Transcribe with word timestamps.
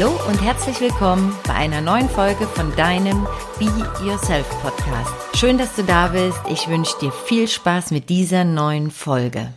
Hallo 0.00 0.18
und 0.28 0.40
herzlich 0.40 0.80
willkommen 0.80 1.36
bei 1.46 1.52
einer 1.52 1.82
neuen 1.82 2.08
Folge 2.08 2.46
von 2.46 2.74
deinem 2.74 3.26
Be 3.58 3.66
Yourself 4.02 4.48
Podcast. 4.62 5.12
Schön, 5.36 5.58
dass 5.58 5.76
du 5.76 5.84
da 5.84 6.08
bist. 6.08 6.40
Ich 6.48 6.68
wünsche 6.68 6.98
dir 7.02 7.12
viel 7.12 7.46
Spaß 7.46 7.90
mit 7.90 8.08
dieser 8.08 8.44
neuen 8.44 8.90
Folge. 8.90 9.52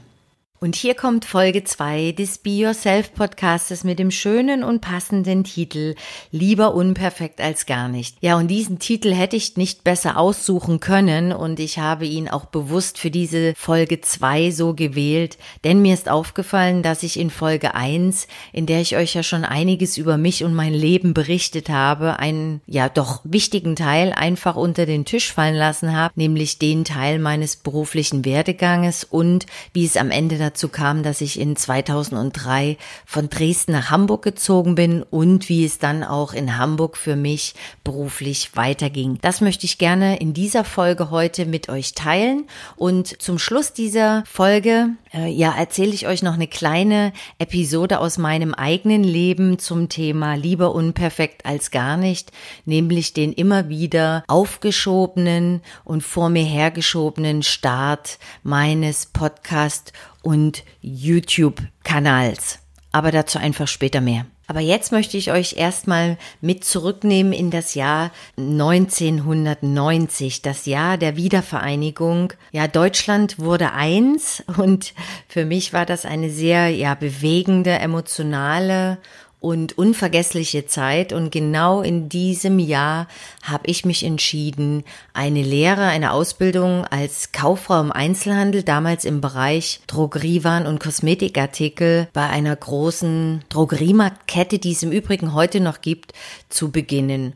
Und 0.63 0.77
hier 0.77 0.95
kommt 0.95 1.25
Folge 1.25 1.65
2 1.65 2.13
des 2.13 2.37
Be 2.37 2.51
Yourself 2.51 3.13
Podcastes 3.13 3.83
mit 3.83 3.99
dem 3.99 4.11
schönen 4.11 4.63
und 4.63 4.79
passenden 4.79 5.43
Titel 5.43 5.95
Lieber 6.31 6.73
unperfekt 6.73 7.41
als 7.41 7.65
gar 7.65 7.89
nicht. 7.89 8.15
Ja, 8.21 8.37
und 8.37 8.47
diesen 8.47 8.79
Titel 8.79 9.13
hätte 9.13 9.35
ich 9.35 9.57
nicht 9.57 9.83
besser 9.83 10.15
aussuchen 10.15 10.79
können 10.79 11.33
und 11.33 11.59
ich 11.59 11.79
habe 11.79 12.05
ihn 12.05 12.29
auch 12.29 12.45
bewusst 12.45 12.97
für 12.97 13.11
diese 13.11 13.53
Folge 13.57 13.99
2 13.99 14.51
so 14.51 14.73
gewählt, 14.73 15.37
denn 15.65 15.81
mir 15.81 15.93
ist 15.93 16.07
aufgefallen, 16.07 16.81
dass 16.81 17.03
ich 17.03 17.19
in 17.19 17.29
Folge 17.29 17.75
1, 17.75 18.27
in 18.53 18.65
der 18.65 18.79
ich 18.79 18.95
euch 18.95 19.15
ja 19.15 19.23
schon 19.23 19.43
einiges 19.43 19.97
über 19.97 20.15
mich 20.15 20.45
und 20.45 20.53
mein 20.53 20.73
Leben 20.73 21.13
berichtet 21.13 21.67
habe, 21.67 22.19
einen 22.19 22.61
ja 22.67 22.87
doch 22.87 23.19
wichtigen 23.25 23.75
Teil 23.75 24.13
einfach 24.13 24.55
unter 24.55 24.85
den 24.85 25.03
Tisch 25.03 25.33
fallen 25.33 25.55
lassen 25.55 25.93
habe, 25.93 26.13
nämlich 26.15 26.57
den 26.57 26.85
Teil 26.85 27.19
meines 27.19 27.57
beruflichen 27.57 28.23
Werdeganges 28.23 29.03
und 29.03 29.45
wie 29.73 29.83
es 29.83 29.97
am 29.97 30.09
Ende 30.09 30.37
dazu 30.53 30.69
kam, 30.69 31.01
dass 31.01 31.21
ich 31.21 31.39
in 31.39 31.55
2003 31.55 32.77
von 33.07 33.27
Dresden 33.27 33.71
nach 33.71 33.89
Hamburg 33.89 34.21
gezogen 34.21 34.75
bin 34.75 35.01
und 35.01 35.49
wie 35.49 35.65
es 35.65 35.79
dann 35.79 36.03
auch 36.03 36.33
in 36.33 36.57
Hamburg 36.59 36.95
für 36.95 37.15
mich 37.15 37.55
beruflich 37.83 38.55
weiterging. 38.55 39.17
Das 39.21 39.41
möchte 39.41 39.65
ich 39.65 39.79
gerne 39.79 40.19
in 40.19 40.33
dieser 40.33 40.63
Folge 40.63 41.09
heute 41.09 41.47
mit 41.47 41.69
euch 41.69 41.95
teilen 41.95 42.45
und 42.75 43.19
zum 43.19 43.39
Schluss 43.39 43.73
dieser 43.73 44.23
Folge 44.27 44.89
äh, 45.11 45.27
ja 45.27 45.55
erzähle 45.57 45.91
ich 45.91 46.05
euch 46.05 46.21
noch 46.21 46.35
eine 46.35 46.47
kleine 46.47 47.13
Episode 47.39 47.99
aus 47.99 48.19
meinem 48.19 48.53
eigenen 48.53 49.03
Leben 49.03 49.57
zum 49.57 49.89
Thema 49.89 50.35
lieber 50.35 50.75
unperfekt 50.75 51.47
als 51.47 51.71
gar 51.71 51.97
nicht, 51.97 52.31
nämlich 52.65 53.13
den 53.13 53.33
immer 53.33 53.69
wieder 53.69 54.23
aufgeschobenen 54.27 55.61
und 55.83 56.03
vor 56.03 56.29
mir 56.29 56.45
hergeschobenen 56.45 57.41
Start 57.41 58.19
meines 58.43 59.07
Podcast 59.07 59.93
und 60.23 60.63
YouTube-Kanals. 60.81 62.57
Aber 62.91 63.11
dazu 63.11 63.37
einfach 63.37 63.67
später 63.67 64.01
mehr. 64.01 64.25
Aber 64.45 64.59
jetzt 64.59 64.91
möchte 64.91 65.15
ich 65.17 65.31
euch 65.31 65.53
erstmal 65.53 66.17
mit 66.41 66.65
zurücknehmen 66.65 67.31
in 67.31 67.49
das 67.49 67.75
Jahr 67.75 68.11
1990, 68.37 70.41
das 70.41 70.65
Jahr 70.65 70.97
der 70.97 71.15
Wiedervereinigung. 71.15 72.33
Ja, 72.51 72.67
Deutschland 72.67 73.39
wurde 73.39 73.71
eins 73.71 74.43
und 74.57 74.93
für 75.29 75.45
mich 75.45 75.71
war 75.71 75.85
das 75.85 76.05
eine 76.05 76.29
sehr, 76.29 76.67
ja, 76.69 76.93
bewegende, 76.93 77.71
emotionale 77.71 78.97
und 79.43 79.77
unvergessliche 79.77 80.67
Zeit. 80.67 81.11
Und 81.11 81.29
genau 81.29 81.81
in 81.81 82.07
diesem 82.07 82.59
Jahr 82.59 83.07
habe 83.43 83.67
ich 83.67 83.83
mich 83.83 84.05
entschieden, 84.05 84.85
eine 85.13 85.41
Lehre, 85.41 85.83
eine 85.83 86.13
Ausbildung 86.13 86.85
als 86.85 87.33
Kauffrau 87.33 87.81
im 87.81 87.91
Einzelhandel, 87.91 88.63
damals 88.63 89.03
im 89.03 89.19
Bereich 89.19 89.81
Drogeriewaren 89.87 90.65
und 90.65 90.79
Kosmetikartikel 90.79 92.07
bei 92.13 92.29
einer 92.29 92.55
großen 92.55 93.43
Drogeriemarktkette, 93.49 94.59
die 94.59 94.71
es 94.71 94.81
im 94.81 94.93
Übrigen 94.93 95.33
heute 95.33 95.59
noch 95.59 95.81
gibt, 95.81 96.13
zu 96.47 96.71
beginnen. 96.71 97.33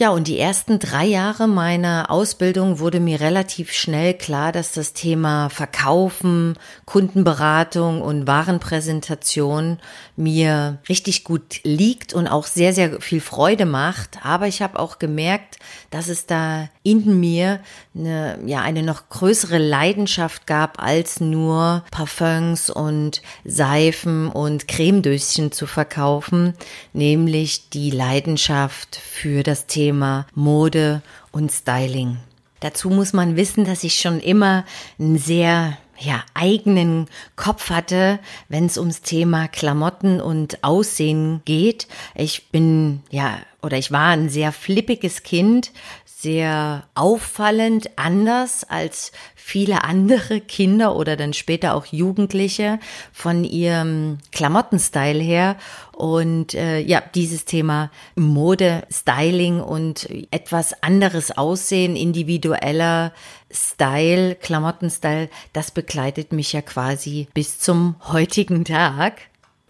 Ja, 0.00 0.10
und 0.10 0.28
die 0.28 0.38
ersten 0.38 0.78
drei 0.78 1.06
Jahre 1.06 1.48
meiner 1.48 2.08
Ausbildung 2.08 2.78
wurde 2.78 3.00
mir 3.00 3.20
relativ 3.20 3.72
schnell 3.72 4.14
klar, 4.14 4.52
dass 4.52 4.70
das 4.70 4.92
Thema 4.92 5.48
Verkaufen, 5.48 6.56
Kundenberatung 6.84 8.00
und 8.00 8.28
Warenpräsentation 8.28 9.80
mir 10.14 10.78
richtig 10.88 11.24
gut 11.24 11.58
liegt 11.64 12.14
und 12.14 12.28
auch 12.28 12.46
sehr, 12.46 12.72
sehr 12.72 13.00
viel 13.00 13.20
Freude 13.20 13.66
macht. 13.66 14.24
Aber 14.24 14.46
ich 14.46 14.62
habe 14.62 14.78
auch 14.78 15.00
gemerkt, 15.00 15.58
dass 15.90 16.06
es 16.06 16.26
da 16.26 16.68
in 16.84 17.18
mir 17.18 17.58
eine, 17.92 18.38
ja, 18.46 18.60
eine 18.60 18.84
noch 18.84 19.08
größere 19.08 19.58
Leidenschaft 19.58 20.46
gab, 20.46 20.80
als 20.80 21.18
nur 21.18 21.82
Parfums 21.90 22.70
und 22.70 23.20
Seifen 23.44 24.28
und 24.28 24.68
Cremedöschen 24.68 25.50
zu 25.50 25.66
verkaufen, 25.66 26.54
nämlich 26.92 27.70
die 27.70 27.90
Leidenschaft 27.90 28.94
für 28.94 29.42
das 29.42 29.66
Thema 29.66 29.87
Thema 29.88 30.26
Mode 30.34 31.00
und 31.32 31.50
Styling. 31.50 32.18
Dazu 32.60 32.90
muss 32.90 33.14
man 33.14 33.36
wissen, 33.36 33.64
dass 33.64 33.84
ich 33.84 33.98
schon 33.98 34.20
immer 34.20 34.66
einen 34.98 35.16
sehr 35.16 35.78
ja, 35.98 36.22
eigenen 36.34 37.06
Kopf 37.36 37.70
hatte, 37.70 38.18
wenn 38.50 38.66
es 38.66 38.76
ums 38.76 39.00
Thema 39.00 39.48
Klamotten 39.48 40.20
und 40.20 40.62
Aussehen 40.62 41.40
geht. 41.46 41.88
Ich 42.14 42.50
bin 42.50 43.02
ja 43.10 43.38
oder 43.62 43.78
ich 43.78 43.90
war 43.90 44.08
ein 44.08 44.28
sehr 44.28 44.52
flippiges 44.52 45.22
Kind, 45.22 45.72
sehr 46.20 46.84
auffallend, 46.94 47.90
anders 47.96 48.64
als 48.64 49.12
viele 49.36 49.84
andere 49.84 50.40
Kinder 50.40 50.96
oder 50.96 51.16
dann 51.16 51.32
später 51.32 51.74
auch 51.74 51.86
Jugendliche 51.86 52.80
von 53.12 53.44
ihrem 53.44 54.18
Klamottenstyle 54.32 55.20
her. 55.20 55.56
Und 55.92 56.54
äh, 56.54 56.80
ja, 56.80 57.02
dieses 57.14 57.44
Thema 57.44 57.92
Mode, 58.16 58.82
Styling 58.90 59.60
und 59.60 60.08
etwas 60.32 60.82
anderes 60.82 61.38
Aussehen, 61.38 61.94
individueller 61.94 63.12
Style, 63.50 64.34
Klamottenstyle, 64.34 65.28
das 65.52 65.70
begleitet 65.70 66.32
mich 66.32 66.52
ja 66.52 66.62
quasi 66.62 67.28
bis 67.32 67.60
zum 67.60 67.94
heutigen 68.08 68.64
Tag. 68.64 69.20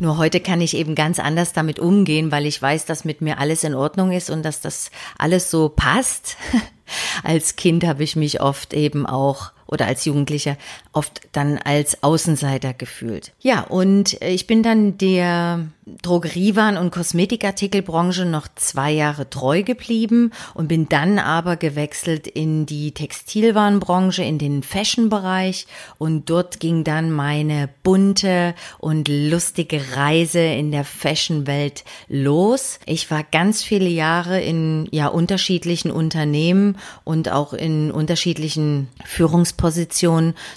Nur 0.01 0.17
heute 0.17 0.41
kann 0.41 0.61
ich 0.61 0.77
eben 0.77 0.95
ganz 0.95 1.19
anders 1.19 1.53
damit 1.53 1.81
umgehen, 1.81 2.31
weil 2.31 2.47
ich 2.47 2.63
weiß, 2.63 2.85
dass 2.87 3.05
mit 3.05 3.21
mir 3.21 3.39
alles 3.39 3.65
in 3.65 3.75
Ordnung 3.75 4.13
ist 4.13 4.31
und 4.31 4.45
dass 4.45 4.61
das 4.61 4.91
alles 5.19 5.51
so 5.51 5.69
passt. 5.69 6.37
Als 7.25 7.57
Kind 7.57 7.85
habe 7.85 8.05
ich 8.05 8.15
mich 8.15 8.41
oft 8.41 8.75
eben 8.75 9.07
auch 9.07 9.51
oder 9.69 9.87
als 9.87 10.05
Jugendlicher 10.05 10.57
oft 10.93 11.21
dann 11.33 11.59
als 11.59 12.03
Außenseiter 12.03 12.73
gefühlt. 12.73 13.33
Ja, 13.41 13.61
und 13.61 14.21
ich 14.23 14.47
bin 14.47 14.63
dann 14.63 14.99
der 14.99 15.69
Drogeriewaren- 16.03 16.79
und 16.79 16.91
Kosmetikartikelbranche 16.91 18.25
noch 18.25 18.49
zwei 18.57 18.91
Jahre 18.91 19.31
treu 19.31 19.63
geblieben 19.63 20.33
und 20.55 20.69
bin 20.69 20.89
dann 20.89 21.19
aber 21.19 21.57
gewechselt 21.57 22.27
in 22.27 22.67
die 22.67 22.93
Textilwarenbranche, 22.93 24.23
in 24.23 24.39
den 24.39 24.63
Fashion-Bereich 24.63 25.67
und 25.99 26.29
dort 26.31 26.61
ging 26.61 26.85
dann 26.85 27.11
meine 27.11 27.69
bunte 27.83 28.55
und 28.79 29.09
lustige 29.09 29.81
Reise 29.95 30.41
in 30.41 30.73
der 30.73 30.85
Fashion-Welt 30.85 31.85
los. 32.09 32.81
Ich 32.87 33.11
war 33.11 33.23
ganz 33.23 33.63
viele 33.63 33.89
Jahre 33.89 34.41
in 34.41 34.89
ja 34.91 35.09
unterschiedlichen 35.09 35.91
Unternehmen 35.91 36.77
und 37.05 37.31
auch 37.31 37.53
in 37.53 37.91
unterschiedlichen 37.91 38.89
Führungspositionen, 39.05 39.58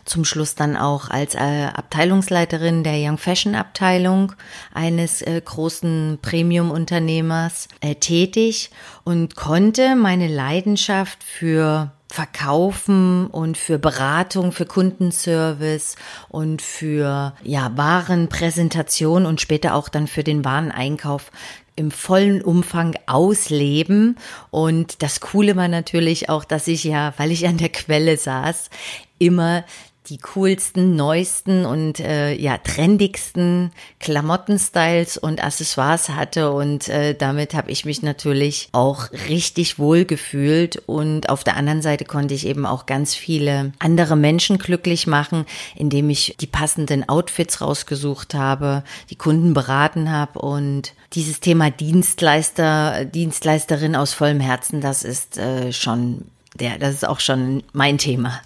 zum 0.06 0.24
Schluss 0.24 0.56
dann 0.56 0.78
auch 0.78 1.10
als 1.10 1.36
äh, 1.36 1.68
Abteilungsleiterin 1.74 2.84
der 2.84 2.94
Young 2.96 3.18
Fashion 3.18 3.56
Abteilung 3.56 4.34
eines 4.74 5.22
äh, 5.22 5.42
großen 5.44 6.20
Premium-Unternehmers 6.22 7.68
äh, 7.82 7.96
tätig 7.96 8.72
und 9.04 9.36
konnte 9.36 9.96
meine 9.96 10.28
Leidenschaft 10.28 11.24
für 11.24 11.92
Verkaufen 12.12 13.28
und 13.28 13.58
für 13.58 13.80
Beratung, 13.80 14.52
für 14.52 14.66
Kundenservice 14.66 15.96
und 16.28 16.62
für 16.62 17.34
ja 17.42 17.72
Warenpräsentation 17.76 19.26
und 19.26 19.40
später 19.40 19.76
auch 19.76 19.88
dann 19.88 20.08
für 20.08 20.24
den 20.24 20.44
Wareneinkauf 20.44 21.32
im 21.78 21.90
vollen 21.90 22.42
Umfang 22.42 22.96
ausleben. 23.06 24.18
Und 24.50 25.02
das 25.04 25.22
Coole 25.22 25.56
war 25.56 25.70
natürlich 25.70 26.28
auch, 26.28 26.44
dass 26.44 26.68
ich 26.68 26.84
ja, 26.84 27.14
weil 27.16 27.32
ich 27.32 27.48
an 27.48 27.58
der 27.58 27.70
Quelle 27.70 28.18
saß, 28.18 28.70
immer 29.18 29.64
die 30.08 30.18
coolsten, 30.18 30.96
neuesten 30.96 31.66
und 31.66 32.00
äh, 32.00 32.34
ja 32.34 32.58
trendigsten 32.58 33.72
Klamottenstyles 34.00 35.18
und 35.18 35.44
Accessoires 35.44 36.10
hatte 36.10 36.52
und 36.52 36.90
äh, 36.90 37.14
damit 37.14 37.54
habe 37.54 37.70
ich 37.70 37.86
mich 37.86 38.02
natürlich 38.02 38.70
auch 38.72 39.12
richtig 39.30 39.78
wohl 39.78 40.06
gefühlt 40.06 40.82
und 40.88 41.30
auf 41.30 41.44
der 41.44 41.56
anderen 41.56 41.82
Seite 41.82 42.06
konnte 42.06 42.34
ich 42.34 42.48
eben 42.48 42.66
auch 42.66 42.88
ganz 42.88 43.14
viele 43.14 43.74
andere 43.80 44.16
Menschen 44.16 44.58
glücklich 44.58 45.06
machen, 45.06 45.46
indem 45.76 46.10
ich 46.10 46.36
die 46.40 46.48
passenden 46.48 47.08
Outfits 47.08 47.62
rausgesucht 47.62 48.34
habe, 48.34 48.84
die 49.12 49.16
Kunden 49.16 49.54
beraten 49.54 50.12
habe 50.12 50.40
und 50.40 50.94
dieses 51.14 51.42
Thema 51.42 51.70
Dienstleister, 51.70 53.06
Dienstleisterin 53.06 53.96
aus 53.96 54.14
vollem 54.14 54.40
Herzen, 54.40 54.82
das 54.82 55.04
ist 55.04 55.38
äh, 55.38 55.72
schon 55.72 56.26
der, 56.60 56.78
das 56.78 56.94
ist 56.96 57.08
auch 57.08 57.20
schon 57.20 57.64
mein 57.74 57.98
Thema. 57.98 58.42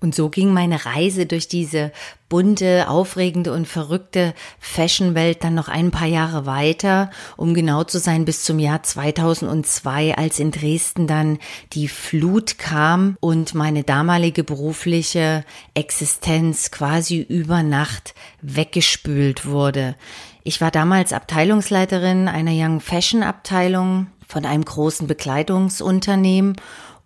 Und 0.00 0.14
so 0.14 0.28
ging 0.28 0.52
meine 0.52 0.84
Reise 0.84 1.26
durch 1.26 1.48
diese 1.48 1.92
bunte, 2.28 2.88
aufregende 2.88 3.52
und 3.52 3.66
verrückte 3.66 4.34
Fashionwelt 4.60 5.42
dann 5.42 5.54
noch 5.54 5.68
ein 5.68 5.90
paar 5.90 6.06
Jahre 6.06 6.46
weiter, 6.46 7.10
um 7.36 7.54
genau 7.54 7.84
zu 7.84 7.98
sein 7.98 8.24
bis 8.24 8.44
zum 8.44 8.58
Jahr 8.58 8.82
2002, 8.82 10.16
als 10.16 10.38
in 10.38 10.50
Dresden 10.50 11.06
dann 11.06 11.38
die 11.72 11.88
Flut 11.88 12.58
kam 12.58 13.16
und 13.20 13.54
meine 13.54 13.82
damalige 13.82 14.44
berufliche 14.44 15.44
Existenz 15.74 16.70
quasi 16.70 17.20
über 17.20 17.62
Nacht 17.62 18.14
weggespült 18.40 19.46
wurde. 19.46 19.96
Ich 20.44 20.60
war 20.60 20.70
damals 20.70 21.12
Abteilungsleiterin 21.12 22.28
einer 22.28 22.52
Young 22.54 22.80
Fashion 22.80 23.22
Abteilung 23.22 24.06
von 24.28 24.44
einem 24.44 24.64
großen 24.64 25.06
Bekleidungsunternehmen 25.06 26.56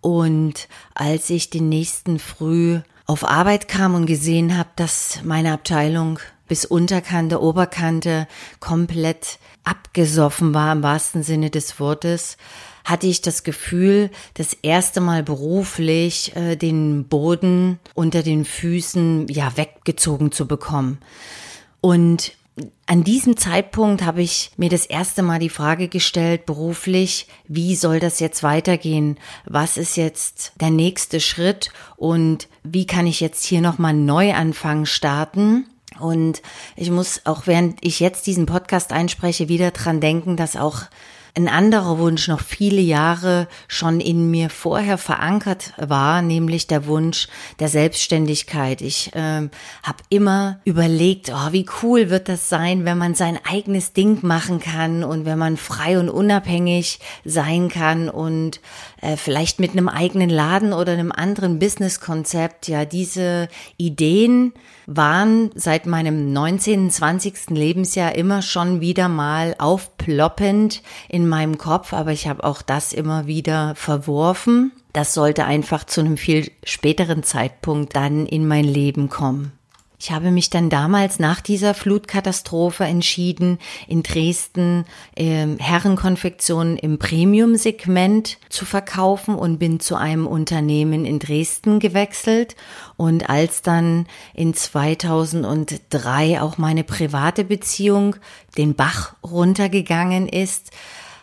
und 0.03 0.67
als 0.93 1.29
ich 1.29 1.49
den 1.49 1.69
nächsten 1.69 2.19
Früh 2.19 2.81
auf 3.05 3.27
Arbeit 3.27 3.69
kam 3.69 3.95
und 3.95 4.05
gesehen 4.05 4.57
habe, 4.57 4.69
dass 4.75 5.19
meine 5.23 5.53
Abteilung 5.53 6.19
bis 6.45 6.65
Unterkante, 6.65 7.41
Oberkante 7.41 8.27
komplett 8.59 9.39
abgesoffen 9.63 10.53
war 10.53 10.73
im 10.73 10.83
wahrsten 10.83 11.23
Sinne 11.23 11.49
des 11.49 11.79
Wortes, 11.79 12.35
hatte 12.83 13.07
ich 13.07 13.21
das 13.21 13.43
Gefühl, 13.43 14.09
das 14.33 14.53
erste 14.61 14.99
Mal 14.99 15.23
beruflich 15.23 16.35
äh, 16.35 16.57
den 16.57 17.05
Boden 17.07 17.79
unter 17.93 18.23
den 18.23 18.43
Füßen 18.43 19.29
ja 19.29 19.55
weggezogen 19.55 20.33
zu 20.33 20.47
bekommen. 20.47 20.97
Und 21.79 22.33
an 22.85 23.03
diesem 23.03 23.35
Zeitpunkt 23.35 24.03
habe 24.03 24.21
ich 24.21 24.51
mir 24.57 24.69
das 24.69 24.85
erste 24.85 25.23
Mal 25.23 25.39
die 25.39 25.49
Frage 25.49 25.87
gestellt, 25.87 26.45
beruflich, 26.45 27.27
wie 27.47 27.75
soll 27.75 27.99
das 27.99 28.19
jetzt 28.19 28.43
weitergehen? 28.43 29.17
Was 29.45 29.77
ist 29.77 29.97
jetzt 29.97 30.53
der 30.61 30.69
nächste 30.69 31.19
Schritt 31.19 31.71
und 31.97 32.47
wie 32.63 32.85
kann 32.85 33.07
ich 33.07 33.19
jetzt 33.21 33.43
hier 33.43 33.61
nochmal 33.61 33.91
einen 33.91 34.05
Neuanfang 34.05 34.85
starten? 34.85 35.65
Und 35.99 36.41
ich 36.75 36.91
muss 36.91 37.21
auch 37.25 37.47
während 37.47 37.83
ich 37.83 37.99
jetzt 37.99 38.27
diesen 38.27 38.45
Podcast 38.45 38.91
einspreche, 38.91 39.49
wieder 39.49 39.71
dran 39.71 39.99
denken, 39.99 40.37
dass 40.37 40.55
auch 40.55 40.83
ein 41.35 41.47
anderer 41.47 41.97
Wunsch 41.97 42.27
noch 42.27 42.41
viele 42.41 42.81
Jahre 42.81 43.47
schon 43.67 43.99
in 43.99 44.29
mir 44.29 44.51
vorher 44.51 44.99
verankert 44.99 45.73
war, 45.77 46.21
nämlich 46.21 46.67
der 46.67 46.85
Wunsch 46.85 47.27
der 47.59 47.69
Selbstständigkeit. 47.69 48.81
Ich 48.81 49.09
ähm, 49.15 49.49
habe 49.81 49.97
immer 50.09 50.59
überlegt, 50.63 51.31
oh, 51.33 51.51
wie 51.51 51.65
cool 51.81 52.11
wird 52.11 52.29
das 52.29 52.49
sein, 52.49 52.85
wenn 52.85 52.99
man 52.99 53.15
sein 53.15 53.39
eigenes 53.49 53.93
Ding 53.93 54.19
machen 54.21 54.59
kann 54.59 55.03
und 55.03 55.25
wenn 55.25 55.39
man 55.39 55.57
frei 55.57 55.97
und 55.97 56.09
unabhängig 56.09 56.99
sein 57.25 57.67
kann 57.67 58.09
und 58.09 58.61
äh, 59.01 59.17
vielleicht 59.17 59.59
mit 59.59 59.71
einem 59.71 59.89
eigenen 59.89 60.29
Laden 60.29 60.71
oder 60.71 60.91
einem 60.91 61.11
anderen 61.11 61.57
Businesskonzept. 61.57 62.67
Ja, 62.67 62.85
diese 62.85 63.47
Ideen 63.77 64.53
waren 64.85 65.49
seit 65.55 65.85
meinem 65.85 66.31
19., 66.33 66.91
20. 66.91 67.49
Lebensjahr 67.49 68.15
immer 68.15 68.41
schon 68.41 68.81
wieder 68.81 69.07
mal 69.07 69.55
aufploppend 69.57 70.81
in 71.09 71.22
meinem 71.27 71.57
Kopf, 71.57 71.93
aber 71.93 72.11
ich 72.11 72.27
habe 72.27 72.43
auch 72.43 72.61
das 72.61 72.93
immer 72.93 73.27
wieder 73.27 73.75
verworfen. 73.75 74.71
Das 74.93 75.13
sollte 75.13 75.45
einfach 75.45 75.85
zu 75.85 76.01
einem 76.01 76.17
viel 76.17 76.51
späteren 76.63 77.23
Zeitpunkt 77.23 77.95
dann 77.95 78.25
in 78.25 78.47
mein 78.47 78.65
Leben 78.65 79.09
kommen. 79.09 79.53
Ich 80.03 80.11
habe 80.11 80.31
mich 80.31 80.49
dann 80.49 80.69
damals 80.69 81.17
nach 81.17 81.39
dieser 81.39 81.73
Flutkatastrophe 81.73 82.83
entschieden, 82.83 83.57
in 83.87 84.03
Dresden 84.03 84.83
äh, 85.15 85.47
Herrenkonfektionen 85.57 86.75
im 86.75 86.99
Premium-Segment 86.99 88.37
zu 88.49 88.65
verkaufen 88.65 89.35
und 89.35 89.59
bin 89.59 89.79
zu 89.79 89.95
einem 89.95 90.27
Unternehmen 90.27 91.05
in 91.05 91.19
Dresden 91.19 91.79
gewechselt. 91.79 92.57
Und 92.97 93.29
als 93.29 93.61
dann 93.61 94.05
in 94.33 94.53
2003 94.53 96.41
auch 96.41 96.57
meine 96.57 96.83
private 96.83 97.45
Beziehung 97.45 98.17
den 98.57 98.75
Bach 98.75 99.15
runtergegangen 99.23 100.27
ist, 100.27 100.71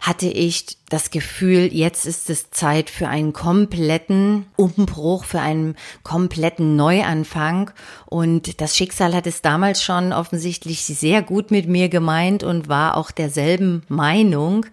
hatte 0.01 0.27
ich 0.27 0.79
das 0.89 1.11
Gefühl, 1.11 1.73
jetzt 1.73 2.07
ist 2.07 2.31
es 2.31 2.51
Zeit 2.51 2.89
für 2.89 3.09
einen 3.09 3.33
kompletten 3.33 4.47
Umbruch, 4.57 5.25
für 5.25 5.41
einen 5.41 5.77
kompletten 6.03 6.75
Neuanfang. 6.75 7.71
Und 8.07 8.61
das 8.63 8.77
Schicksal 8.77 9.15
hat 9.15 9.27
es 9.27 9.43
damals 9.43 9.83
schon 9.83 10.13
offensichtlich 10.13 10.85
sehr 10.85 11.23
gut 11.23 11.51
mit 11.51 11.69
mir 11.69 11.91
gemeint 11.91 12.43
und 12.43 12.69
war 12.69 12.97
auch 12.97 13.11
derselben 13.11 13.83
Meinung 13.89 14.67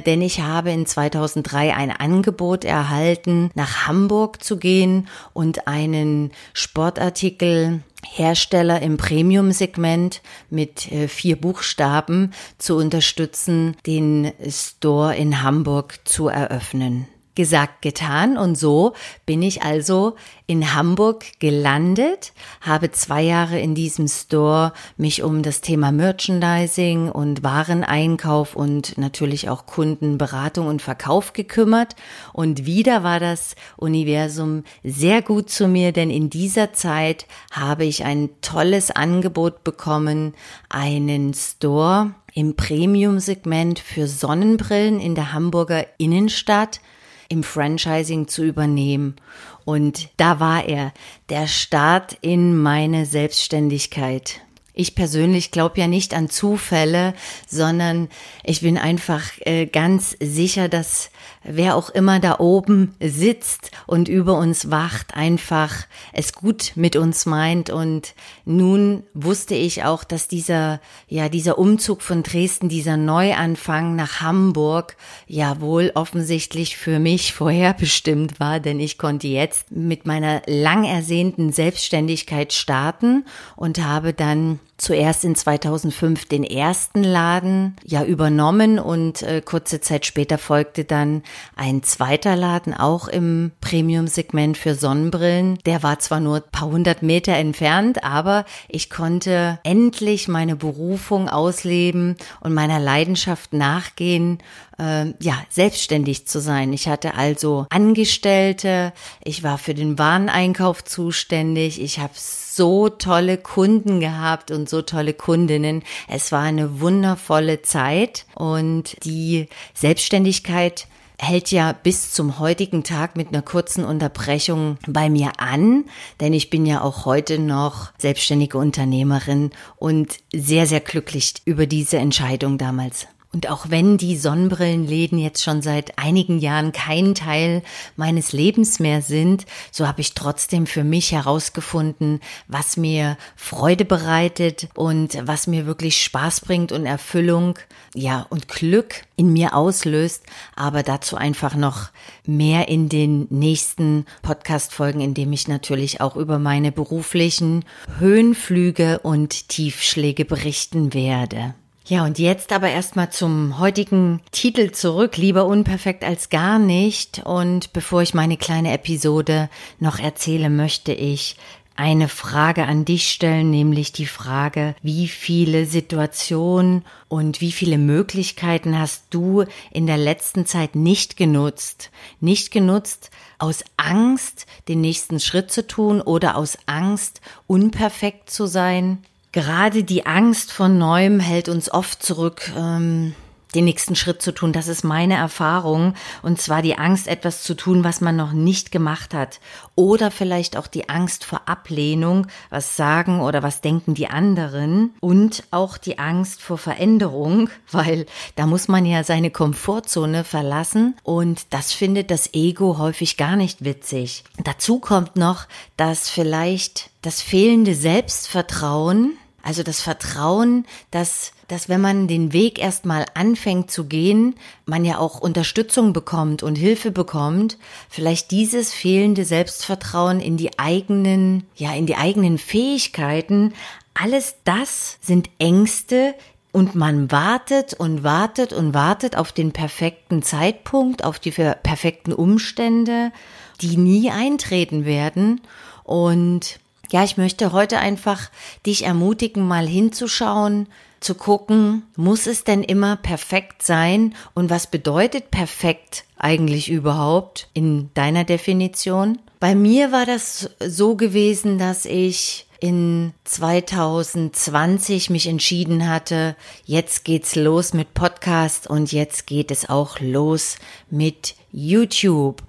denn 0.00 0.22
ich 0.22 0.40
habe 0.40 0.70
in 0.70 0.86
2003 0.86 1.74
ein 1.74 1.90
Angebot 1.90 2.64
erhalten, 2.64 3.50
nach 3.54 3.86
Hamburg 3.86 4.42
zu 4.42 4.58
gehen 4.58 5.08
und 5.32 5.68
einen 5.68 6.32
Sportartikel 6.52 7.82
Hersteller 8.04 8.80
im 8.82 8.96
Premium-Segment 8.96 10.22
mit 10.48 10.90
äh, 10.92 11.08
vier 11.08 11.36
Buchstaben 11.40 12.32
zu 12.58 12.76
unterstützen, 12.76 13.76
den 13.86 14.32
Store 14.48 15.14
in 15.16 15.42
Hamburg 15.42 15.98
zu 16.04 16.28
eröffnen. 16.28 17.08
Gesagt, 17.36 17.82
getan. 17.82 18.38
Und 18.38 18.56
so 18.56 18.94
bin 19.26 19.42
ich 19.42 19.62
also 19.62 20.16
in 20.46 20.74
Hamburg 20.74 21.38
gelandet, 21.38 22.32
habe 22.62 22.90
zwei 22.92 23.22
Jahre 23.22 23.60
in 23.60 23.74
diesem 23.74 24.08
Store 24.08 24.72
mich 24.96 25.22
um 25.22 25.42
das 25.42 25.60
Thema 25.60 25.92
Merchandising 25.92 27.10
und 27.10 27.44
Wareneinkauf 27.44 28.56
und 28.56 28.96
natürlich 28.96 29.50
auch 29.50 29.66
Kundenberatung 29.66 30.66
und 30.66 30.80
Verkauf 30.80 31.34
gekümmert. 31.34 31.94
Und 32.32 32.64
wieder 32.64 33.04
war 33.04 33.20
das 33.20 33.54
Universum 33.76 34.64
sehr 34.82 35.20
gut 35.20 35.50
zu 35.50 35.68
mir, 35.68 35.92
denn 35.92 36.08
in 36.08 36.30
dieser 36.30 36.72
Zeit 36.72 37.26
habe 37.50 37.84
ich 37.84 38.04
ein 38.04 38.30
tolles 38.40 38.90
Angebot 38.90 39.62
bekommen, 39.62 40.32
einen 40.70 41.34
Store 41.34 42.14
im 42.32 42.56
Premium-Segment 42.56 43.78
für 43.78 44.06
Sonnenbrillen 44.06 45.00
in 45.00 45.14
der 45.14 45.32
Hamburger 45.32 45.86
Innenstadt 45.98 46.80
im 47.28 47.42
Franchising 47.42 48.28
zu 48.28 48.44
übernehmen. 48.44 49.16
Und 49.64 50.08
da 50.16 50.40
war 50.40 50.64
er, 50.64 50.92
der 51.28 51.46
Start 51.46 52.16
in 52.20 52.56
meine 52.56 53.06
Selbstständigkeit. 53.06 54.40
Ich 54.78 54.94
persönlich 54.94 55.52
glaube 55.52 55.80
ja 55.80 55.86
nicht 55.86 56.12
an 56.12 56.28
Zufälle, 56.28 57.14
sondern 57.48 58.10
ich 58.44 58.60
bin 58.60 58.76
einfach 58.76 59.22
äh, 59.40 59.64
ganz 59.64 60.18
sicher, 60.20 60.68
dass 60.68 61.08
wer 61.42 61.76
auch 61.76 61.88
immer 61.88 62.20
da 62.20 62.40
oben 62.40 62.94
sitzt 63.00 63.70
und 63.86 64.06
über 64.06 64.36
uns 64.36 64.70
wacht, 64.70 65.16
einfach 65.16 65.86
es 66.12 66.34
gut 66.34 66.72
mit 66.74 66.94
uns 66.94 67.24
meint. 67.24 67.70
Und 67.70 68.14
nun 68.44 69.04
wusste 69.14 69.54
ich 69.54 69.84
auch, 69.84 70.04
dass 70.04 70.28
dieser, 70.28 70.82
ja, 71.08 71.30
dieser 71.30 71.56
Umzug 71.56 72.02
von 72.02 72.22
Dresden, 72.22 72.68
dieser 72.68 72.98
Neuanfang 72.98 73.96
nach 73.96 74.20
Hamburg, 74.20 74.98
ja 75.26 75.58
wohl 75.62 75.90
offensichtlich 75.94 76.76
für 76.76 76.98
mich 76.98 77.32
vorherbestimmt 77.46 78.40
war, 78.40 78.60
denn 78.60 78.78
ich 78.78 78.98
konnte 78.98 79.28
jetzt 79.28 79.70
mit 79.70 80.04
meiner 80.04 80.42
lang 80.46 80.84
ersehnten 80.84 81.50
Selbstständigkeit 81.50 82.52
starten 82.52 83.24
und 83.56 83.82
habe 83.82 84.12
dann 84.12 84.60
zuerst 84.78 85.24
in 85.24 85.34
2005 85.34 86.26
den 86.26 86.44
ersten 86.44 87.02
Laden 87.02 87.76
ja 87.84 88.04
übernommen 88.04 88.78
und 88.78 89.22
äh, 89.22 89.40
kurze 89.40 89.80
Zeit 89.80 90.04
später 90.04 90.38
folgte 90.38 90.84
dann 90.84 91.22
ein 91.56 91.82
zweiter 91.82 92.36
Laden 92.36 92.74
auch 92.74 93.08
im 93.08 93.52
Premium-Segment 93.60 94.58
für 94.58 94.74
Sonnenbrillen. 94.74 95.58
Der 95.64 95.82
war 95.82 95.98
zwar 95.98 96.20
nur 96.20 96.40
paar 96.40 96.68
hundert 96.68 97.02
Meter 97.02 97.32
entfernt, 97.32 98.04
aber 98.04 98.44
ich 98.68 98.90
konnte 98.90 99.58
endlich 99.64 100.28
meine 100.28 100.56
Berufung 100.56 101.28
ausleben 101.28 102.16
und 102.40 102.52
meiner 102.52 102.78
Leidenschaft 102.78 103.54
nachgehen, 103.54 104.38
äh, 104.78 105.06
ja, 105.20 105.38
selbstständig 105.48 106.26
zu 106.26 106.40
sein. 106.40 106.72
Ich 106.72 106.88
hatte 106.88 107.14
also 107.14 107.66
Angestellte, 107.70 108.92
ich 109.24 109.42
war 109.42 109.56
für 109.58 109.74
den 109.74 109.98
Wareneinkauf 109.98 110.84
zuständig, 110.84 111.80
ich 111.80 111.98
habe 111.98 112.12
so 112.56 112.88
tolle 112.88 113.36
Kunden 113.38 114.00
gehabt 114.00 114.50
und 114.50 114.68
so 114.68 114.82
tolle 114.82 115.12
Kundinnen. 115.12 115.82
Es 116.08 116.32
war 116.32 116.42
eine 116.42 116.80
wundervolle 116.80 117.62
Zeit 117.62 118.26
und 118.34 118.96
die 119.04 119.48
Selbstständigkeit 119.74 120.88
hält 121.18 121.50
ja 121.50 121.72
bis 121.72 122.12
zum 122.12 122.38
heutigen 122.38 122.84
Tag 122.84 123.16
mit 123.16 123.28
einer 123.28 123.42
kurzen 123.42 123.84
Unterbrechung 123.84 124.78
bei 124.86 125.08
mir 125.08 125.32
an, 125.38 125.84
denn 126.20 126.32
ich 126.32 126.50
bin 126.50 126.66
ja 126.66 126.82
auch 126.82 127.06
heute 127.06 127.38
noch 127.38 127.92
selbstständige 127.98 128.58
Unternehmerin 128.58 129.50
und 129.76 130.18
sehr, 130.34 130.66
sehr 130.66 130.80
glücklich 130.80 131.34
über 131.44 131.66
diese 131.66 131.98
Entscheidung 131.98 132.58
damals. 132.58 133.06
Und 133.36 133.50
auch 133.50 133.68
wenn 133.68 133.98
die 133.98 134.16
Sonnenbrillenläden 134.16 135.18
jetzt 135.18 135.44
schon 135.44 135.60
seit 135.60 135.98
einigen 135.98 136.38
Jahren 136.38 136.72
kein 136.72 137.14
Teil 137.14 137.62
meines 137.94 138.32
Lebens 138.32 138.80
mehr 138.80 139.02
sind, 139.02 139.44
so 139.70 139.86
habe 139.86 140.00
ich 140.00 140.14
trotzdem 140.14 140.66
für 140.66 140.84
mich 140.84 141.12
herausgefunden, 141.12 142.20
was 142.48 142.78
mir 142.78 143.18
Freude 143.36 143.84
bereitet 143.84 144.68
und 144.74 145.18
was 145.26 145.48
mir 145.48 145.66
wirklich 145.66 146.02
Spaß 146.02 146.40
bringt 146.40 146.72
und 146.72 146.86
Erfüllung, 146.86 147.58
ja, 147.94 148.24
und 148.30 148.48
Glück 148.48 149.02
in 149.16 149.34
mir 149.34 149.54
auslöst. 149.54 150.22
Aber 150.54 150.82
dazu 150.82 151.16
einfach 151.18 151.56
noch 151.56 151.90
mehr 152.24 152.68
in 152.68 152.88
den 152.88 153.26
nächsten 153.28 154.06
Podcast-Folgen, 154.22 155.02
in 155.02 155.12
dem 155.12 155.30
ich 155.34 155.46
natürlich 155.46 156.00
auch 156.00 156.16
über 156.16 156.38
meine 156.38 156.72
beruflichen 156.72 157.66
Höhenflüge 157.98 159.00
und 159.00 159.50
Tiefschläge 159.50 160.24
berichten 160.24 160.94
werde. 160.94 161.54
Ja, 161.88 162.04
und 162.04 162.18
jetzt 162.18 162.52
aber 162.52 162.68
erstmal 162.68 163.10
zum 163.10 163.60
heutigen 163.60 164.20
Titel 164.32 164.72
zurück, 164.72 165.16
lieber 165.16 165.46
unperfekt 165.46 166.02
als 166.02 166.30
gar 166.30 166.58
nicht. 166.58 167.22
Und 167.24 167.72
bevor 167.72 168.02
ich 168.02 168.12
meine 168.12 168.36
kleine 168.36 168.72
Episode 168.72 169.48
noch 169.78 170.00
erzähle, 170.00 170.50
möchte 170.50 170.92
ich 170.92 171.36
eine 171.76 172.08
Frage 172.08 172.64
an 172.64 172.84
dich 172.84 173.08
stellen, 173.08 173.50
nämlich 173.50 173.92
die 173.92 174.06
Frage, 174.06 174.74
wie 174.82 175.06
viele 175.06 175.64
Situationen 175.64 176.84
und 177.06 177.40
wie 177.40 177.52
viele 177.52 177.78
Möglichkeiten 177.78 178.76
hast 178.76 179.04
du 179.10 179.44
in 179.70 179.86
der 179.86 179.98
letzten 179.98 180.44
Zeit 180.44 180.74
nicht 180.74 181.16
genutzt? 181.16 181.92
Nicht 182.18 182.50
genutzt 182.50 183.10
aus 183.38 183.62
Angst, 183.76 184.46
den 184.66 184.80
nächsten 184.80 185.20
Schritt 185.20 185.52
zu 185.52 185.64
tun 185.64 186.00
oder 186.00 186.36
aus 186.36 186.58
Angst, 186.66 187.20
unperfekt 187.46 188.28
zu 188.28 188.46
sein? 188.46 189.04
Gerade 189.36 189.84
die 189.84 190.06
Angst 190.06 190.50
von 190.50 190.78
Neuem 190.78 191.20
hält 191.20 191.50
uns 191.50 191.70
oft 191.70 192.02
zurück. 192.02 192.50
Ähm, 192.56 193.14
den 193.54 193.66
nächsten 193.66 193.94
Schritt 193.94 194.22
zu 194.22 194.32
tun. 194.32 194.54
Das 194.54 194.66
ist 194.66 194.82
meine 194.82 195.14
Erfahrung. 195.14 195.92
Und 196.22 196.40
zwar 196.40 196.62
die 196.62 196.78
Angst, 196.78 197.06
etwas 197.06 197.42
zu 197.42 197.54
tun, 197.54 197.84
was 197.84 198.00
man 198.00 198.16
noch 198.16 198.32
nicht 198.32 198.72
gemacht 198.72 199.12
hat. 199.12 199.40
Oder 199.74 200.10
vielleicht 200.10 200.56
auch 200.56 200.66
die 200.66 200.88
Angst 200.88 201.24
vor 201.24 201.42
Ablehnung, 201.44 202.28
was 202.48 202.76
sagen 202.76 203.20
oder 203.20 203.42
was 203.42 203.60
denken 203.60 203.92
die 203.92 204.08
anderen. 204.08 204.94
Und 205.00 205.44
auch 205.50 205.76
die 205.76 205.98
Angst 205.98 206.40
vor 206.40 206.56
Veränderung, 206.56 207.50
weil 207.70 208.06
da 208.36 208.46
muss 208.46 208.68
man 208.68 208.86
ja 208.86 209.04
seine 209.04 209.30
Komfortzone 209.30 210.24
verlassen. 210.24 210.96
Und 211.02 211.52
das 211.52 211.74
findet 211.74 212.10
das 212.10 212.32
Ego 212.32 212.78
häufig 212.78 213.18
gar 213.18 213.36
nicht 213.36 213.66
witzig. 213.66 214.24
Dazu 214.42 214.78
kommt 214.78 215.16
noch, 215.16 215.44
dass 215.76 216.08
vielleicht 216.08 216.88
das 217.02 217.20
fehlende 217.20 217.74
Selbstvertrauen 217.74 219.18
also 219.46 219.62
das 219.62 219.80
Vertrauen, 219.80 220.66
dass, 220.90 221.30
dass 221.46 221.68
wenn 221.68 221.80
man 221.80 222.08
den 222.08 222.32
Weg 222.32 222.58
erstmal 222.58 223.06
anfängt 223.14 223.70
zu 223.70 223.84
gehen, 223.84 224.34
man 224.64 224.84
ja 224.84 224.98
auch 224.98 225.20
Unterstützung 225.20 225.92
bekommt 225.92 226.42
und 226.42 226.56
Hilfe 226.56 226.90
bekommt, 226.90 227.56
vielleicht 227.88 228.32
dieses 228.32 228.72
fehlende 228.72 229.24
Selbstvertrauen 229.24 230.18
in 230.18 230.36
die 230.36 230.58
eigenen, 230.58 231.46
ja, 231.54 231.72
in 231.74 231.86
die 231.86 231.94
eigenen 231.94 232.38
Fähigkeiten, 232.38 233.54
alles 233.94 234.34
das 234.42 234.98
sind 235.00 235.30
Ängste, 235.38 236.14
und 236.52 236.74
man 236.74 237.12
wartet 237.12 237.74
und 237.74 238.02
wartet 238.02 238.54
und 238.54 238.72
wartet 238.72 239.14
auf 239.14 239.30
den 239.30 239.52
perfekten 239.52 240.22
Zeitpunkt, 240.22 241.04
auf 241.04 241.18
die 241.18 241.30
perfekten 241.30 242.14
Umstände, 242.14 243.12
die 243.60 243.76
nie 243.76 244.10
eintreten 244.10 244.86
werden. 244.86 245.42
Und 245.84 246.58
ja, 246.90 247.04
ich 247.04 247.16
möchte 247.16 247.52
heute 247.52 247.78
einfach 247.78 248.30
dich 248.64 248.84
ermutigen, 248.84 249.46
mal 249.46 249.66
hinzuschauen, 249.66 250.68
zu 251.00 251.14
gucken, 251.14 251.84
muss 251.96 252.26
es 252.26 252.44
denn 252.44 252.62
immer 252.62 252.96
perfekt 252.96 253.62
sein 253.62 254.14
und 254.34 254.50
was 254.50 254.66
bedeutet 254.66 255.30
perfekt 255.30 256.04
eigentlich 256.18 256.70
überhaupt 256.70 257.48
in 257.54 257.90
deiner 257.94 258.24
Definition? 258.24 259.18
Bei 259.38 259.54
mir 259.54 259.92
war 259.92 260.06
das 260.06 260.50
so 260.60 260.96
gewesen, 260.96 261.58
dass 261.58 261.84
ich 261.84 262.46
in 262.58 263.12
2020 263.24 265.10
mich 265.10 265.26
entschieden 265.26 265.88
hatte, 265.88 266.36
jetzt 266.64 267.04
geht's 267.04 267.36
los 267.36 267.74
mit 267.74 267.92
Podcast 267.94 268.66
und 268.66 268.92
jetzt 268.92 269.26
geht 269.26 269.50
es 269.50 269.68
auch 269.68 270.00
los 270.00 270.56
mit 270.90 271.34
YouTube. 271.52 272.42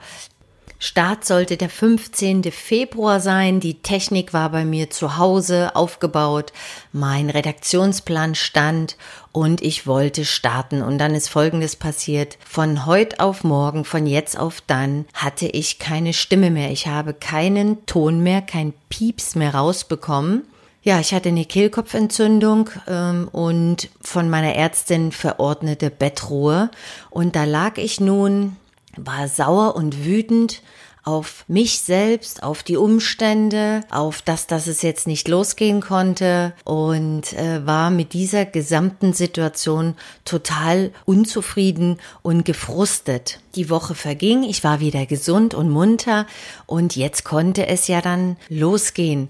Start 0.80 1.26
sollte 1.26 1.58
der 1.58 1.70
15. 1.70 2.44
Februar 2.52 3.20
sein. 3.20 3.60
Die 3.60 3.82
Technik 3.82 4.32
war 4.32 4.52
bei 4.52 4.64
mir 4.64 4.92
zu 4.92 5.18
Hause 5.18 5.76
aufgebaut. 5.76 6.54
Mein 6.92 7.32
Redaktionsplan 7.32 8.36
stand 8.36 8.96
und 9.32 9.62
ich 9.62 9.88
wollte 9.88 10.24
starten. 10.24 10.84
Und 10.84 11.00
dann 11.00 11.16
ist 11.16 11.30
Folgendes 11.30 11.76
passiert. 11.76 12.38
Von 12.46 12.86
heute 12.86 13.20
auf 13.22 13.44
morgen, 13.44 13.86
von 13.86 14.06
jetzt 14.06 14.38
auf 14.38 14.62
dann, 14.68 15.06
hatte 15.16 15.48
ich 15.48 15.80
keine 15.80 16.14
Stimme 16.14 16.52
mehr. 16.52 16.70
Ich 16.70 16.86
habe 16.86 17.16
keinen 17.16 17.84
Ton 17.88 18.22
mehr, 18.22 18.44
kein 18.44 18.74
Pieps 18.90 19.34
mehr 19.34 19.56
rausbekommen. 19.56 20.44
Ja, 20.84 21.00
ich 21.00 21.14
hatte 21.14 21.30
eine 21.30 21.44
Kehlkopfentzündung 21.44 22.70
ähm, 22.88 23.28
und 23.32 23.90
von 24.00 24.30
meiner 24.30 24.54
Ärztin 24.54 25.12
verordnete 25.12 25.90
Bettruhe. 25.90 26.70
Und 27.10 27.36
da 27.36 27.46
lag 27.46 27.78
ich 27.78 28.00
nun 28.00 28.56
war 28.98 29.28
sauer 29.28 29.76
und 29.76 30.06
wütend 30.06 30.62
auf 31.08 31.46
mich 31.48 31.80
selbst, 31.80 32.44
auf 32.44 32.64
die 32.64 32.76
Umstände, 32.76 33.80
auf 33.90 34.22
das, 34.22 34.46
dass 34.46 34.68
es 34.68 34.82
jetzt 34.82 35.08
nicht 35.08 35.30
losgehen 35.30 35.80
konnte 35.80 36.54
und 36.66 37.32
äh, 37.32 37.66
war 37.66 37.92
mit 37.92 38.12
dieser 38.12 38.46
gesamten 38.46 39.14
Situation 39.14 39.96
total 40.26 40.92
unzufrieden 41.06 41.98
und 42.24 42.44
gefrustet. 42.44 43.40
Die 43.56 43.70
Woche 43.70 43.96
verging, 43.96 44.44
ich 44.44 44.66
war 44.66 44.82
wieder 44.82 45.06
gesund 45.06 45.54
und 45.54 45.70
munter 45.70 46.28
und 46.66 46.98
jetzt 46.98 47.24
konnte 47.24 47.68
es 47.68 47.88
ja 47.88 48.02
dann 48.02 48.36
losgehen. 48.50 49.30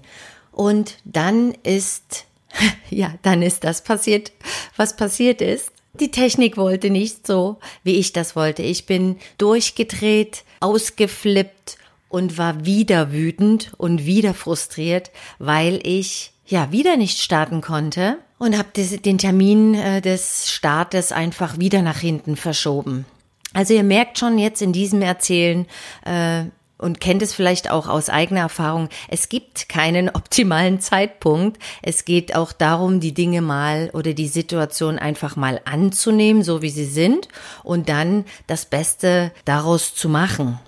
Und 0.50 0.96
dann 1.04 1.54
ist, 1.62 2.24
ja, 2.90 3.14
dann 3.22 3.40
ist 3.40 3.62
das 3.62 3.84
passiert, 3.84 4.32
was 4.76 4.96
passiert 4.96 5.40
ist. 5.40 5.70
Die 5.94 6.10
Technik 6.10 6.56
wollte 6.56 6.90
nicht 6.90 7.26
so, 7.26 7.58
wie 7.82 7.96
ich 7.96 8.12
das 8.12 8.36
wollte. 8.36 8.62
Ich 8.62 8.86
bin 8.86 9.16
durchgedreht, 9.36 10.44
ausgeflippt 10.60 11.78
und 12.08 12.38
war 12.38 12.64
wieder 12.64 13.12
wütend 13.12 13.72
und 13.76 14.06
wieder 14.06 14.34
frustriert, 14.34 15.10
weil 15.38 15.80
ich 15.82 16.32
ja 16.46 16.72
wieder 16.72 16.96
nicht 16.96 17.18
starten 17.18 17.60
konnte 17.60 18.18
und 18.38 18.56
habe 18.56 18.68
den 18.74 19.18
Termin 19.18 19.74
äh, 19.74 20.00
des 20.00 20.50
Startes 20.50 21.12
einfach 21.12 21.58
wieder 21.58 21.82
nach 21.82 21.98
hinten 21.98 22.36
verschoben. 22.36 23.04
Also 23.52 23.74
ihr 23.74 23.82
merkt 23.82 24.18
schon 24.18 24.38
jetzt 24.38 24.62
in 24.62 24.72
diesem 24.72 25.02
Erzählen, 25.02 25.66
äh, 26.04 26.44
und 26.78 27.00
kennt 27.00 27.22
es 27.22 27.34
vielleicht 27.34 27.70
auch 27.70 27.88
aus 27.88 28.08
eigener 28.08 28.40
Erfahrung, 28.40 28.88
es 29.08 29.28
gibt 29.28 29.68
keinen 29.68 30.08
optimalen 30.14 30.80
Zeitpunkt. 30.80 31.60
Es 31.82 32.04
geht 32.04 32.34
auch 32.34 32.52
darum, 32.52 33.00
die 33.00 33.14
Dinge 33.14 33.42
mal 33.42 33.90
oder 33.92 34.14
die 34.14 34.28
Situation 34.28 34.98
einfach 34.98 35.36
mal 35.36 35.60
anzunehmen, 35.64 36.42
so 36.42 36.62
wie 36.62 36.70
sie 36.70 36.86
sind 36.86 37.28
und 37.64 37.88
dann 37.88 38.24
das 38.46 38.66
Beste 38.66 39.32
daraus 39.44 39.94
zu 39.94 40.08
machen. 40.08 40.58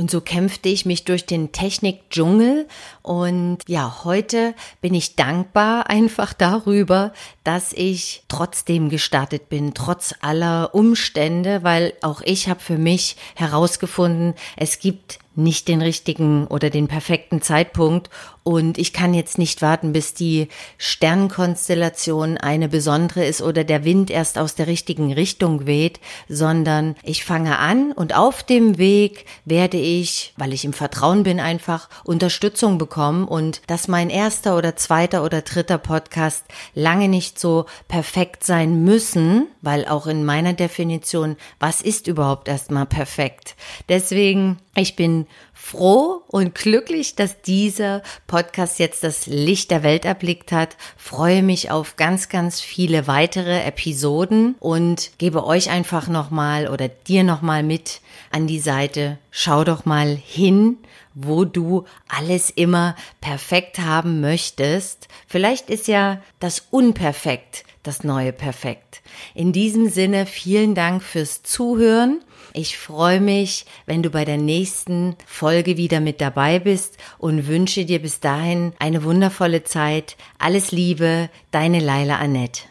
Und 0.00 0.10
so 0.10 0.22
kämpfte 0.22 0.70
ich 0.70 0.86
mich 0.86 1.04
durch 1.04 1.26
den 1.26 1.52
Technikdschungel 1.52 2.66
und 3.02 3.58
ja, 3.66 4.02
heute 4.02 4.54
bin 4.80 4.94
ich 4.94 5.14
dankbar 5.14 5.90
einfach 5.90 6.32
darüber, 6.32 7.12
dass 7.44 7.74
ich 7.74 8.22
trotzdem 8.28 8.88
gestartet 8.88 9.50
bin, 9.50 9.74
trotz 9.74 10.14
aller 10.22 10.74
Umstände, 10.74 11.64
weil 11.64 11.92
auch 12.00 12.22
ich 12.22 12.48
habe 12.48 12.60
für 12.60 12.78
mich 12.78 13.16
herausgefunden, 13.34 14.32
es 14.56 14.78
gibt 14.78 15.18
nicht 15.42 15.68
den 15.68 15.82
richtigen 15.82 16.46
oder 16.46 16.70
den 16.70 16.88
perfekten 16.88 17.42
Zeitpunkt 17.42 18.10
und 18.42 18.78
ich 18.78 18.92
kann 18.92 19.12
jetzt 19.12 19.38
nicht 19.38 19.60
warten, 19.60 19.92
bis 19.92 20.14
die 20.14 20.48
Sternkonstellation 20.78 22.38
eine 22.38 22.68
besondere 22.68 23.24
ist 23.24 23.42
oder 23.42 23.64
der 23.64 23.84
Wind 23.84 24.10
erst 24.10 24.38
aus 24.38 24.54
der 24.54 24.66
richtigen 24.66 25.12
Richtung 25.12 25.66
weht, 25.66 26.00
sondern 26.28 26.96
ich 27.02 27.24
fange 27.24 27.58
an 27.58 27.92
und 27.92 28.16
auf 28.16 28.42
dem 28.42 28.78
Weg 28.78 29.26
werde 29.44 29.76
ich, 29.76 30.32
weil 30.36 30.54
ich 30.54 30.64
im 30.64 30.72
Vertrauen 30.72 31.22
bin, 31.22 31.38
einfach 31.38 31.90
Unterstützung 32.02 32.78
bekommen 32.78 33.28
und 33.28 33.60
dass 33.66 33.88
mein 33.88 34.08
erster 34.08 34.56
oder 34.56 34.74
zweiter 34.74 35.22
oder 35.22 35.42
dritter 35.42 35.78
Podcast 35.78 36.44
lange 36.74 37.08
nicht 37.08 37.38
so 37.38 37.66
perfekt 37.88 38.44
sein 38.44 38.84
müssen, 38.84 39.48
weil 39.60 39.86
auch 39.86 40.06
in 40.06 40.24
meiner 40.24 40.54
Definition, 40.54 41.36
was 41.58 41.82
ist 41.82 42.06
überhaupt 42.06 42.48
erstmal 42.48 42.86
perfekt? 42.86 43.54
Deswegen, 43.88 44.58
ich 44.74 44.96
bin 44.96 45.26
froh 45.70 46.22
und 46.26 46.56
glücklich, 46.56 47.14
dass 47.14 47.42
dieser 47.42 48.02
Podcast 48.26 48.80
jetzt 48.80 49.04
das 49.04 49.26
Licht 49.26 49.70
der 49.70 49.84
Welt 49.84 50.04
erblickt 50.04 50.50
hat. 50.50 50.76
Freue 50.96 51.44
mich 51.44 51.70
auf 51.70 51.94
ganz, 51.94 52.28
ganz 52.28 52.60
viele 52.60 53.06
weitere 53.06 53.62
Episoden 53.62 54.56
und 54.58 55.12
gebe 55.18 55.46
euch 55.46 55.70
einfach 55.70 56.08
nochmal 56.08 56.68
oder 56.68 56.88
dir 56.88 57.22
nochmal 57.22 57.62
mit 57.62 58.00
an 58.32 58.48
die 58.48 58.58
Seite. 58.58 59.18
Schau 59.30 59.62
doch 59.62 59.84
mal 59.84 60.08
hin, 60.16 60.78
wo 61.14 61.44
du 61.44 61.84
alles 62.08 62.50
immer 62.50 62.96
perfekt 63.20 63.78
haben 63.78 64.20
möchtest. 64.20 65.06
Vielleicht 65.28 65.70
ist 65.70 65.86
ja 65.86 66.20
das 66.40 66.66
Unperfekt 66.70 67.64
das 67.82 68.04
neue 68.04 68.32
Perfekt. 68.32 69.02
In 69.34 69.52
diesem 69.52 69.88
Sinne 69.88 70.26
vielen 70.26 70.74
Dank 70.74 71.02
fürs 71.02 71.42
Zuhören. 71.42 72.20
Ich 72.52 72.78
freue 72.78 73.20
mich, 73.20 73.66
wenn 73.86 74.02
du 74.02 74.10
bei 74.10 74.24
der 74.24 74.36
nächsten 74.36 75.16
Folge 75.26 75.76
wieder 75.76 76.00
mit 76.00 76.20
dabei 76.20 76.58
bist 76.58 76.96
und 77.18 77.46
wünsche 77.46 77.84
dir 77.84 78.00
bis 78.00 78.20
dahin 78.20 78.72
eine 78.78 79.04
wundervolle 79.04 79.62
Zeit. 79.62 80.16
Alles 80.38 80.72
Liebe, 80.72 81.30
deine 81.50 81.80
Laila 81.80 82.18
Annette. 82.18 82.69